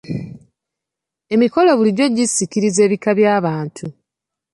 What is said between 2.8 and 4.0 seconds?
ebika by'abantu.